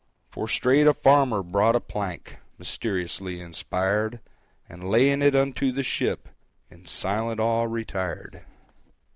[0.31, 6.27] For straight a farmer brought a plank,—(Mysteriously inspired)—And laying it unto the ship,
[6.71, 8.43] In silent awe retired.